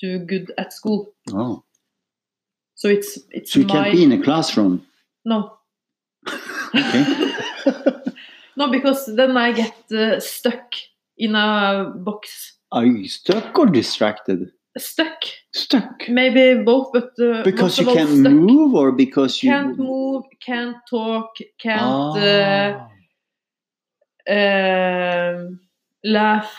[0.00, 1.12] do good at school.
[1.32, 1.64] Oh.
[2.76, 4.86] So it's it's So you my can't be in a classroom.
[5.24, 5.58] no
[6.74, 7.04] Okay.
[8.56, 10.72] no because then I get uh, stuck
[11.18, 12.56] in a box.
[12.72, 14.52] Are you stuck or distracted?
[14.78, 15.18] Stuck,
[15.52, 16.08] Stuck.
[16.08, 18.32] maybe both, but uh, Because you can't stuck.
[18.32, 22.14] move or because you Can't move, can't talk, can't Ah.
[22.16, 22.88] uh,
[24.30, 25.60] um,
[26.04, 26.52] laugh.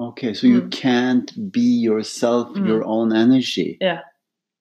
[0.00, 0.70] Okay, so you Mm.
[0.72, 2.66] can't be yourself, Mm.
[2.66, 3.78] your own energy.
[3.80, 4.00] Yeah.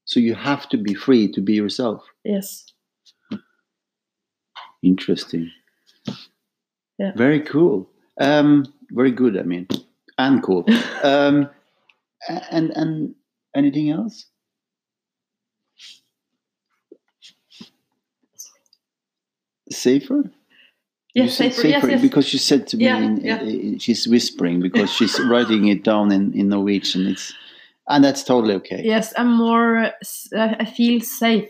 [0.05, 2.03] So you have to be free to be yourself.
[2.23, 2.65] Yes.
[4.83, 5.51] Interesting.
[6.99, 7.13] Yeah.
[7.15, 7.89] Very cool.
[8.19, 9.37] Um, very good.
[9.37, 9.67] I mean,
[10.17, 10.65] and cool.
[11.03, 11.49] um,
[12.51, 13.15] and and
[13.55, 14.25] anything else?
[19.71, 20.31] Safer.
[21.13, 21.67] You Yes, said safer.
[21.69, 22.01] Yes, yes.
[22.01, 23.75] because she said to me, Yeah, in, yeah.
[23.75, 27.07] uh, she's whispering because she's writing it down in, in Norwegian.
[27.07, 27.33] It's
[27.87, 28.81] and that's totally okay.
[28.83, 29.91] Yes, I'm more.
[30.01, 31.49] s- I feel safe.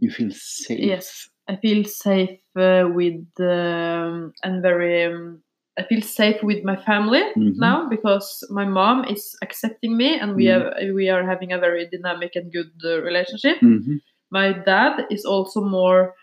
[0.00, 0.80] You feel safe.
[0.80, 5.04] Yes, I feel safe uh, with um, and very.
[5.04, 5.42] Um,
[5.78, 7.56] I feel safe with my family Mhm.
[7.56, 10.52] now because my mom is accepting me, and we Mhm.
[10.54, 13.58] have we are having a very dynamic and good uh, relationship.
[13.62, 14.00] Mhm.
[14.30, 16.14] My dad is also more.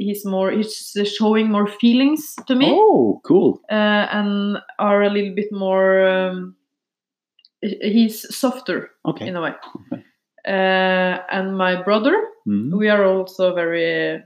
[0.00, 0.50] He's more.
[0.50, 3.60] He's showing more feelings to me, Oh, cool.
[3.70, 6.08] uh, and are a little bit more.
[6.08, 6.56] Um,
[7.60, 9.26] he's softer Okay.
[9.28, 9.52] in a way.
[9.92, 10.02] Okay.
[10.48, 12.72] Uh, and my brother, Mhm.
[12.78, 14.22] we are also very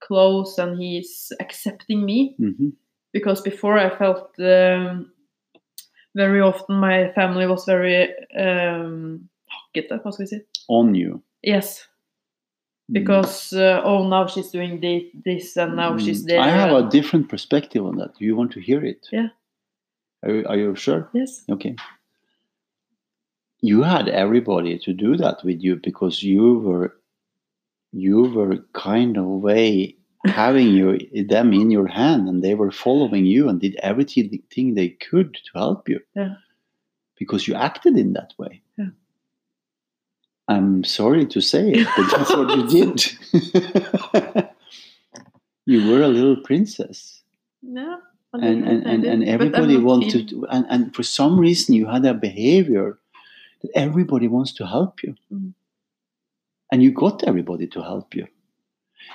[0.00, 2.72] close and he's accepting me Mhm.
[3.12, 5.10] because before i felt um,
[6.14, 10.40] very often my family was very um, hackete, hva skal vi si?
[10.68, 11.22] On you.
[11.42, 11.91] Yes, Mm.
[12.90, 16.28] Because uh, oh now she's doing thi- this and now she's Mm.
[16.28, 16.40] there.
[16.40, 18.14] I have a different perspective on that.
[18.18, 19.06] Do you want to hear it?
[19.12, 19.28] Yeah.
[20.24, 21.08] Are you, are you sure?
[21.12, 21.42] yes.
[21.50, 21.74] Okay.
[23.60, 26.96] You had everybody to do that with you because you were
[27.92, 33.26] you were kind of way having your them in your hand and they were following
[33.26, 36.00] you and did everything they could to help you.
[36.16, 36.34] Yeah.
[37.18, 38.62] Because you acted in that way.
[38.78, 38.86] Yeah.
[40.54, 42.96] I'm sorry to say it, but that's what you did.
[45.66, 47.22] you were a little princess.
[48.34, 52.04] I and and, and, and everybody wanted to and, and for some reason you had
[52.06, 52.98] a behavior
[53.62, 55.52] that everybody wants to help you Mm.
[56.70, 58.26] and you got everybody to help you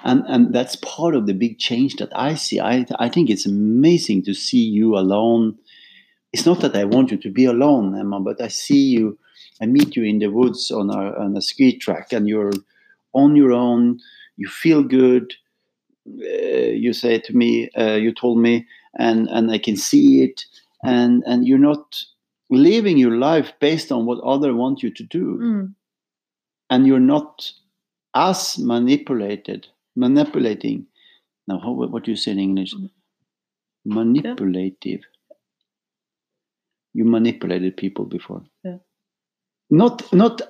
[0.03, 3.47] and and that's part of the big change that i see i i think it's
[3.47, 5.57] amazing to see you alone
[6.33, 9.17] it's not that i want you to be alone emma but i see you
[9.61, 12.51] i meet you in the woods on a on a ski track and you're
[13.13, 13.99] on your own
[14.37, 15.33] you feel good
[16.07, 18.65] uh, you say to me uh, you told me
[18.99, 20.45] and and I can see it,
[20.83, 22.03] and and you're not
[22.49, 25.75] living your life based on what other want you to do, Mm.
[26.69, 27.51] and you're not
[28.15, 30.87] as manipulated, manipulating.
[31.47, 32.73] Now, how what do you say in English?
[32.73, 32.89] Mm.
[33.85, 35.01] Manipulative.
[36.93, 38.43] You manipulated people before.
[38.63, 38.77] Yeah.
[39.69, 40.41] Not not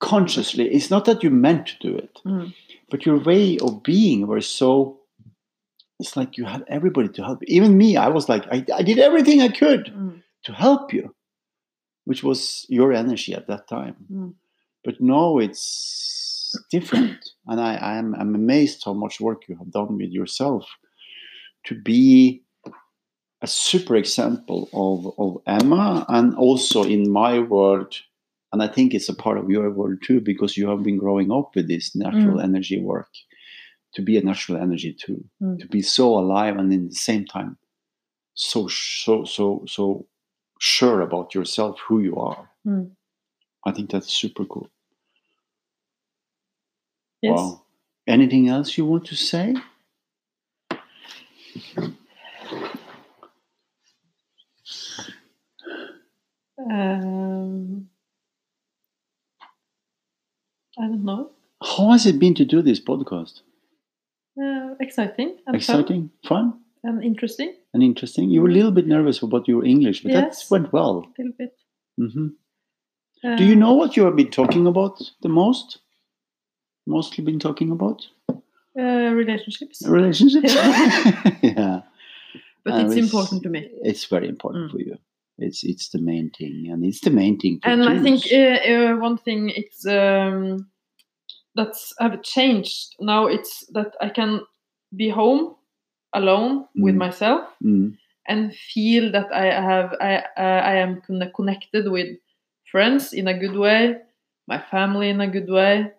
[0.00, 0.68] consciously.
[0.72, 2.54] It's not that you meant to do it Mm.
[2.90, 5.00] but your way of being were so
[6.00, 7.46] it's like you had everybody to help you.
[7.56, 10.22] even me i was like i, I did everything i could Mm.
[10.46, 11.14] to help you
[12.04, 14.34] which was your energy at that time Mm.
[14.84, 19.96] but now it's different and i i'm, I'm amazed how much work you have done
[19.98, 20.64] with yourself
[21.66, 22.42] to be
[23.42, 27.92] a super example of, of emma and also in my world
[28.54, 31.30] and i think it's a part of your world too because you have been growing
[31.38, 33.08] up with this natural energy work
[33.94, 35.58] to be a natural energy too Mm.
[35.60, 37.52] to be so alive and in the same time
[38.50, 39.46] so so so
[39.76, 39.84] so
[40.72, 42.86] sure about yourself who you are Mm.
[43.68, 44.68] i think that's super cool
[47.26, 47.32] Yes.
[47.34, 47.48] wow
[48.16, 49.46] anything else you want to say
[56.58, 57.88] Um,
[60.78, 61.30] I don't know.
[61.62, 63.42] how has it been to do this podcast
[64.42, 66.46] Uh, exciting and fun exciting fun
[66.82, 67.50] and interesting.
[67.72, 70.96] and interesting you were a little bit nervous about your english but that went well
[71.06, 71.52] A little bit.
[71.98, 72.28] hmm
[73.24, 74.94] Uh, do you know what you have been talking about
[75.24, 75.68] the most
[76.86, 77.98] mostly been talking about
[78.82, 79.76] uh, relationships?
[79.98, 80.52] relationships
[81.42, 81.80] yeah
[82.64, 83.60] But Uh, it's important to me.
[83.90, 84.70] it's very important Mm.
[84.72, 84.96] for you
[85.38, 88.96] it's it's the main thing and it's the main thing and I think uh, uh,
[88.96, 90.66] one thing it's um,
[91.54, 93.26] that's have changed now.
[93.26, 94.40] It's that I can
[94.96, 95.54] be home
[96.12, 96.98] alone with Mm.
[96.98, 102.16] myself Mm, and feel that I have I uh, I am conne- connected with
[102.70, 103.96] friends in a good way,
[104.46, 105.92] my family in a good way,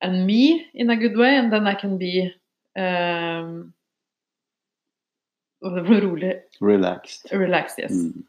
[0.00, 2.32] and me in a good way, and then I can be
[2.76, 3.72] um,
[5.62, 7.78] rolig, relaxed relaxed.
[7.78, 7.92] Yes.
[7.92, 8.22] Mm.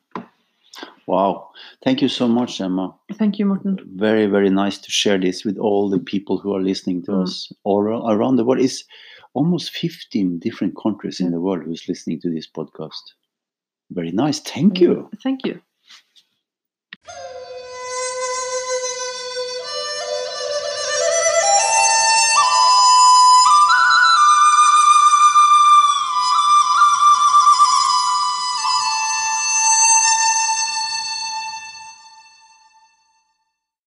[1.07, 1.49] Wow.
[1.83, 2.93] Thank you so much emma.
[3.13, 3.77] Thank you, Morten.
[3.95, 7.23] very very nice to share this with all the people who are listening to Mm.
[7.23, 7.81] us all
[8.13, 8.61] around the world.
[8.61, 8.83] It's
[9.33, 13.03] almost 15 different countries in the world who's listening to this podcast.
[13.91, 14.39] Very nice.
[14.39, 15.09] Thank you.
[15.23, 15.61] Thank you.